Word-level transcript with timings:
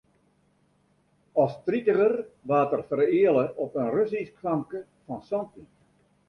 As 1.43 1.51
tritiger 1.67 2.13
waard 2.53 2.73
er 2.77 2.83
fereale 2.93 3.45
op 3.67 3.71
in 3.83 3.91
Russysk 3.97 4.35
famke 4.47 4.79
fan 5.05 5.23
santjin. 5.29 5.67